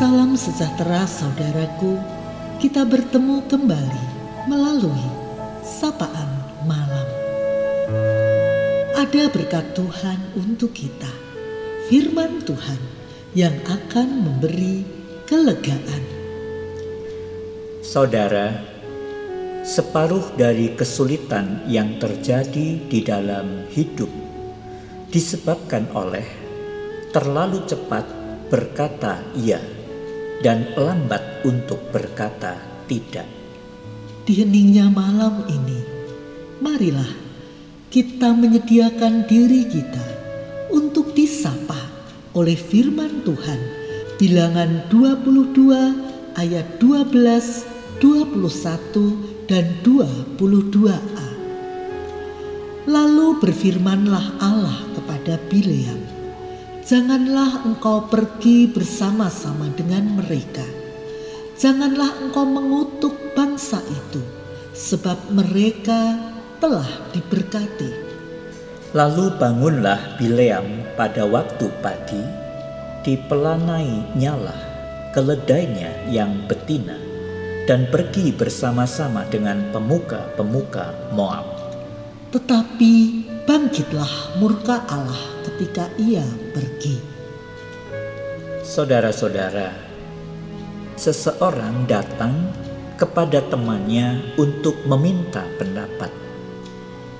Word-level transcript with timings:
Salam 0.00 0.32
sejahtera 0.32 1.04
saudaraku, 1.04 2.00
kita 2.56 2.88
bertemu 2.88 3.44
kembali 3.52 4.04
melalui 4.48 5.04
sapaan 5.60 6.40
malam. 6.64 7.04
Ada 8.96 9.28
berkat 9.28 9.76
Tuhan 9.76 10.16
untuk 10.40 10.72
kita, 10.72 11.12
firman 11.92 12.40
Tuhan 12.48 12.80
yang 13.36 13.52
akan 13.68 14.24
memberi 14.24 14.88
kelegaan. 15.28 16.04
Saudara, 17.84 18.56
separuh 19.68 20.32
dari 20.32 20.80
kesulitan 20.80 21.68
yang 21.68 22.00
terjadi 22.00 22.88
di 22.88 23.04
dalam 23.04 23.68
hidup 23.68 24.08
disebabkan 25.12 25.92
oleh 25.92 26.24
terlalu 27.12 27.68
cepat 27.68 28.08
berkata 28.48 29.20
"iya" 29.36 29.79
dan 30.40 30.72
lambat 30.76 31.44
untuk 31.44 31.78
berkata 31.92 32.56
"tidak". 32.88 33.28
Di 34.24 34.40
heningnya 34.44 34.88
malam 34.88 35.44
ini, 35.48 35.80
marilah 36.60 37.08
kita 37.90 38.30
menyediakan 38.36 39.26
diri 39.26 39.66
kita 39.66 40.06
untuk 40.70 41.12
disapa 41.12 41.90
oleh 42.38 42.54
firman 42.54 43.26
Tuhan. 43.26 43.58
Bilangan 44.20 44.86
22 44.92 46.36
ayat 46.36 46.78
12, 46.78 47.98
21 47.98 49.50
dan 49.50 49.66
22a. 49.82 51.28
Lalu 52.86 53.28
berfirmanlah 53.42 54.38
Allah 54.38 54.78
kepada 54.94 55.36
Bileam, 55.50 56.00
Janganlah 56.90 57.70
engkau 57.70 58.10
pergi 58.10 58.66
bersama-sama 58.66 59.70
dengan 59.78 60.10
mereka. 60.18 60.66
Janganlah 61.54 62.18
engkau 62.18 62.42
mengutuk 62.42 63.14
bangsa 63.30 63.78
itu, 63.86 64.18
sebab 64.74 65.30
mereka 65.30 66.18
telah 66.58 66.90
diberkati. 67.14 67.94
Lalu 68.90 69.38
bangunlah 69.38 70.18
Bileam 70.18 70.82
pada 70.98 71.30
waktu 71.30 71.70
pagi, 71.78 72.26
dipelanai 73.06 74.18
nyala 74.18 74.58
keledainya 75.14 76.10
yang 76.10 76.42
betina, 76.50 76.98
dan 77.70 77.86
pergi 77.86 78.34
bersama-sama 78.34 79.22
dengan 79.30 79.62
pemuka-pemuka 79.70 81.14
Moab. 81.14 81.46
Tetapi 82.34 83.19
bangkitlah 83.50 84.38
murka 84.38 84.86
Allah 84.86 85.42
ketika 85.42 85.90
ia 85.98 86.22
pergi. 86.54 87.02
Saudara-saudara, 88.62 89.74
seseorang 90.94 91.82
datang 91.90 92.54
kepada 92.94 93.42
temannya 93.42 94.38
untuk 94.38 94.78
meminta 94.86 95.42
pendapat. 95.58 96.14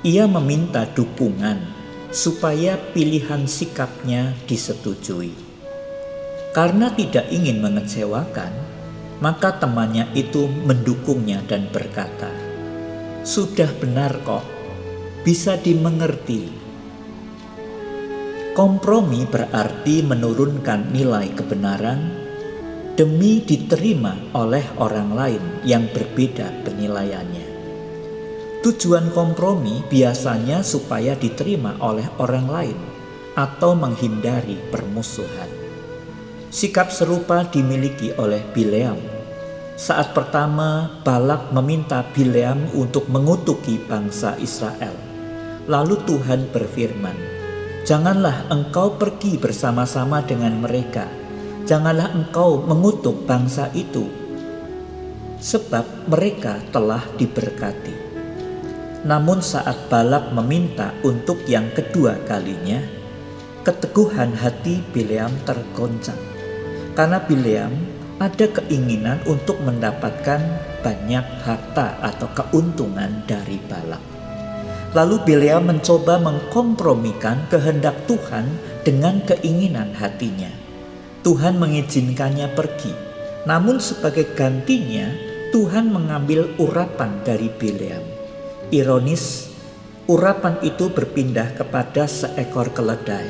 Ia 0.00 0.24
meminta 0.24 0.88
dukungan 0.96 1.60
supaya 2.08 2.80
pilihan 2.96 3.44
sikapnya 3.44 4.32
disetujui. 4.48 5.36
Karena 6.56 6.88
tidak 6.88 7.28
ingin 7.28 7.60
mengecewakan, 7.60 8.52
maka 9.20 9.60
temannya 9.60 10.08
itu 10.16 10.48
mendukungnya 10.48 11.44
dan 11.44 11.68
berkata, 11.68 12.32
"Sudah 13.28 13.68
benar 13.76 14.24
kok, 14.24 14.53
bisa 15.24 15.56
dimengerti 15.56 16.64
Kompromi 18.54 19.26
berarti 19.26 20.06
menurunkan 20.06 20.94
nilai 20.94 21.26
kebenaran 21.34 22.06
demi 22.94 23.42
diterima 23.42 24.14
oleh 24.30 24.62
orang 24.78 25.10
lain 25.10 25.42
yang 25.66 25.90
berbeda 25.90 26.62
penilaiannya. 26.62 27.46
Tujuan 28.62 29.10
kompromi 29.10 29.82
biasanya 29.90 30.62
supaya 30.62 31.18
diterima 31.18 31.74
oleh 31.82 32.06
orang 32.22 32.46
lain 32.46 32.78
atau 33.34 33.74
menghindari 33.74 34.54
permusuhan. 34.70 35.50
Sikap 36.54 36.94
serupa 36.94 37.42
dimiliki 37.50 38.14
oleh 38.14 38.46
Bileam. 38.54 39.02
Saat 39.74 40.14
pertama 40.14 41.02
Balak 41.02 41.50
meminta 41.50 42.06
Bileam 42.14 42.70
untuk 42.70 43.10
mengutuki 43.10 43.82
bangsa 43.82 44.38
Israel. 44.38 45.13
Lalu 45.64 45.96
Tuhan 46.04 46.52
berfirman, 46.52 47.16
Janganlah 47.84 48.48
engkau 48.48 48.96
pergi 48.96 49.36
bersama-sama 49.36 50.24
dengan 50.24 50.56
mereka. 50.60 51.04
Janganlah 51.68 52.16
engkau 52.16 52.64
mengutuk 52.64 53.28
bangsa 53.28 53.68
itu, 53.76 54.08
sebab 55.40 56.08
mereka 56.08 56.60
telah 56.72 57.04
diberkati. 57.16 57.92
Namun, 59.04 59.44
saat 59.44 59.88
Balak 59.92 60.32
meminta 60.32 60.96
untuk 61.04 61.44
yang 61.44 61.68
kedua 61.76 62.16
kalinya, 62.24 62.80
keteguhan 63.64 64.32
hati 64.36 64.80
Bileam 64.92 65.32
tergoncang 65.44 66.34
karena 66.94 67.18
Bileam 67.26 67.74
ada 68.22 68.46
keinginan 68.46 69.18
untuk 69.26 69.58
mendapatkan 69.66 70.40
banyak 70.80 71.26
harta 71.42 71.98
atau 71.98 72.30
keuntungan 72.30 73.26
dari 73.26 73.58
Balak. 73.66 74.13
Lalu 74.94 75.26
Bileam 75.26 75.66
mencoba 75.66 76.22
mengkompromikan 76.22 77.50
kehendak 77.50 78.06
Tuhan 78.06 78.46
dengan 78.86 79.18
keinginan 79.26 79.90
hatinya. 79.90 80.54
Tuhan 81.26 81.58
mengizinkannya 81.58 82.54
pergi, 82.54 82.94
namun 83.42 83.82
sebagai 83.82 84.30
gantinya 84.38 85.10
Tuhan 85.50 85.90
mengambil 85.90 86.46
urapan 86.62 87.10
dari 87.26 87.50
Bileam. 87.50 88.06
Ironis, 88.70 89.50
urapan 90.06 90.62
itu 90.62 90.86
berpindah 90.86 91.58
kepada 91.58 92.06
seekor 92.06 92.70
keledai. 92.70 93.26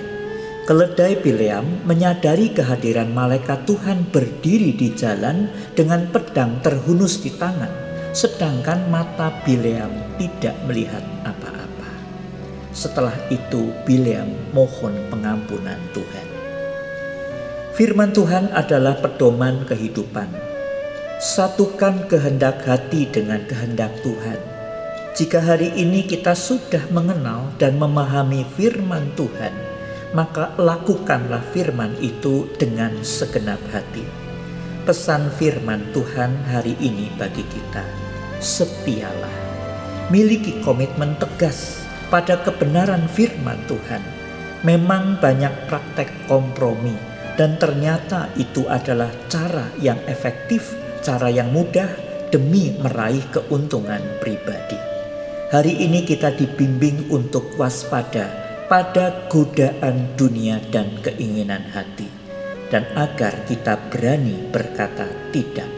Keledai 0.68 1.16
Bileam 1.20 1.84
menyadari 1.88 2.52
kehadiran 2.52 3.08
malaikat 3.12 3.64
Tuhan 3.64 4.08
berdiri 4.12 4.76
di 4.76 4.92
jalan 4.92 5.48
dengan 5.72 6.12
pedang 6.12 6.60
terhunus 6.60 7.24
di 7.24 7.32
tangan, 7.32 7.72
sedangkan 8.12 8.88
mata 8.92 9.32
Bileam 9.48 9.92
tidak 10.20 10.56
melihat 10.68 11.04
apa-apa. 11.24 11.43
Setelah 12.74 13.14
itu 13.30 13.70
Bileam 13.86 14.34
mohon 14.50 14.98
pengampunan 15.06 15.78
Tuhan. 15.94 16.26
Firman 17.78 18.10
Tuhan 18.10 18.50
adalah 18.50 18.98
pedoman 18.98 19.62
kehidupan. 19.62 20.26
Satukan 21.22 22.10
kehendak 22.10 22.66
hati 22.66 23.06
dengan 23.06 23.46
kehendak 23.46 23.94
Tuhan. 24.02 24.42
Jika 25.14 25.38
hari 25.38 25.70
ini 25.78 26.02
kita 26.02 26.34
sudah 26.34 26.90
mengenal 26.90 27.54
dan 27.62 27.78
memahami 27.78 28.42
firman 28.58 29.14
Tuhan, 29.14 29.54
maka 30.10 30.50
lakukanlah 30.58 31.46
firman 31.54 31.94
itu 32.02 32.50
dengan 32.58 32.90
segenap 33.06 33.62
hati. 33.70 34.02
Pesan 34.82 35.30
firman 35.38 35.94
Tuhan 35.94 36.34
hari 36.50 36.74
ini 36.82 37.06
bagi 37.14 37.46
kita, 37.46 37.86
setialah. 38.42 39.46
Miliki 40.10 40.58
komitmen 40.66 41.14
tegas 41.22 41.83
pada 42.08 42.40
kebenaran 42.42 43.06
firman 43.10 43.60
Tuhan. 43.68 44.02
Memang 44.64 45.20
banyak 45.20 45.68
praktek 45.68 46.08
kompromi 46.24 46.96
dan 47.36 47.60
ternyata 47.60 48.32
itu 48.40 48.64
adalah 48.64 49.12
cara 49.28 49.68
yang 49.82 50.00
efektif, 50.08 50.72
cara 51.04 51.28
yang 51.28 51.52
mudah 51.52 51.90
demi 52.32 52.72
meraih 52.80 53.22
keuntungan 53.30 54.00
pribadi. 54.24 54.78
Hari 55.52 55.84
ini 55.84 56.02
kita 56.08 56.32
dibimbing 56.34 57.12
untuk 57.12 57.54
waspada 57.60 58.26
pada 58.66 59.28
godaan 59.28 60.16
dunia 60.16 60.58
dan 60.72 60.88
keinginan 61.04 61.62
hati 61.70 62.08
dan 62.72 62.88
agar 62.96 63.44
kita 63.44 63.76
berani 63.92 64.48
berkata 64.48 65.06
tidak 65.30 65.68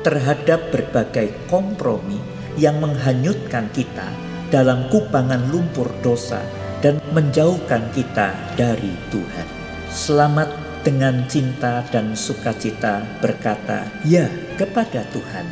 terhadap 0.00 0.72
berbagai 0.72 1.30
kompromi 1.52 2.16
yang 2.56 2.80
menghanyutkan 2.80 3.68
kita 3.70 4.08
dalam 4.50 4.90
kubangan 4.90 5.48
lumpur 5.48 5.88
dosa 6.02 6.42
dan 6.82 6.98
menjauhkan 7.14 7.88
kita 7.94 8.34
dari 8.58 8.92
Tuhan. 9.08 9.48
Selamat 9.90 10.50
dengan 10.82 11.24
cinta 11.30 11.86
dan 11.88 12.16
sukacita 12.18 13.04
berkata 13.22 13.86
ya 14.04 14.26
kepada 14.58 15.06
Tuhan 15.14 15.46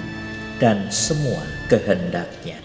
dan 0.58 0.90
semua 0.90 1.42
kehendaknya. 1.70 2.58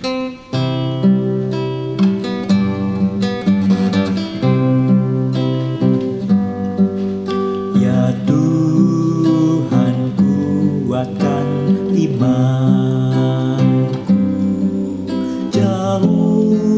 alone. 15.94 16.73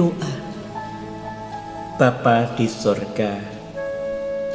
Berdoa. 0.00 0.32
Bapa 2.00 2.56
di 2.56 2.64
sorga, 2.64 3.36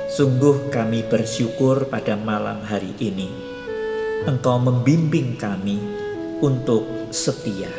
sungguh 0.09 0.73
kami 0.73 1.05
bersyukur 1.05 1.85
pada 1.85 2.17
malam 2.17 2.65
hari 2.65 2.97
ini. 2.97 3.29
Engkau 4.25 4.57
membimbing 4.57 5.37
kami 5.37 5.77
untuk 6.41 7.13
setia, 7.13 7.69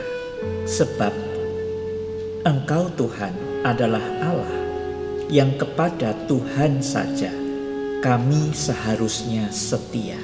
sebab 0.63 1.11
Engkau 2.47 2.87
Tuhan 2.95 3.35
adalah 3.67 4.05
Allah 4.23 4.63
yang 5.27 5.59
kepada 5.59 6.15
Tuhan 6.31 6.79
saja 6.79 7.35
kami 7.99 8.55
seharusnya 8.55 9.51
setia. 9.51 10.23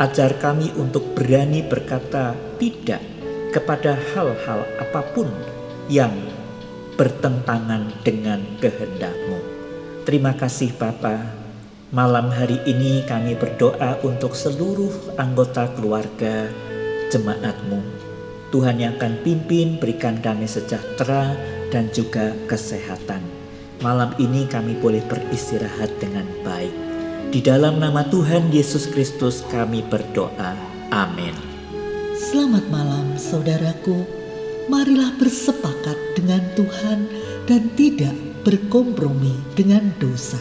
Ajar 0.00 0.40
kami 0.40 0.72
untuk 0.80 1.12
berani 1.12 1.60
berkata 1.60 2.32
tidak 2.56 3.04
kepada 3.52 4.00
hal-hal 4.16 4.64
apa 4.80 5.04
pun 5.12 5.28
yang 5.88 6.12
bertentangan 6.98 7.94
dengan 8.02 8.42
kehendakmu. 8.58 9.38
Terima 10.02 10.34
kasih 10.34 10.74
Bapa. 10.74 11.30
Malam 11.94 12.28
hari 12.34 12.58
ini 12.66 13.06
kami 13.06 13.38
berdoa 13.38 14.02
untuk 14.02 14.34
seluruh 14.34 15.14
anggota 15.14 15.70
keluarga 15.78 16.50
jemaatmu. 17.14 17.80
Tuhan 18.50 18.82
yang 18.82 18.98
akan 18.98 19.22
pimpin 19.22 19.78
berikan 19.78 20.18
damai 20.18 20.50
sejahtera 20.50 21.38
dan 21.70 21.86
juga 21.94 22.34
kesehatan. 22.50 23.22
Malam 23.78 24.10
ini 24.18 24.50
kami 24.50 24.74
boleh 24.82 25.00
beristirahat 25.06 26.02
dengan 26.02 26.26
baik. 26.42 26.74
Di 27.30 27.38
dalam 27.38 27.78
nama 27.78 28.02
Tuhan 28.10 28.50
Yesus 28.50 28.90
Kristus 28.90 29.46
kami 29.46 29.86
berdoa. 29.86 30.58
Amin. 30.90 31.36
Selamat 32.18 32.66
malam 32.72 33.14
saudaraku, 33.14 34.02
marilah 34.66 35.14
bersepakat 35.20 36.07
tidak 37.74 38.14
berkompromi 38.46 39.34
dengan 39.58 39.90
dosa. 39.98 40.38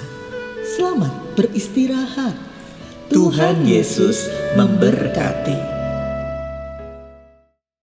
Selamat 0.78 1.14
beristirahat. 1.34 2.36
Tuhan 3.08 3.64
Yesus 3.64 4.28
memberkati. 4.60 5.77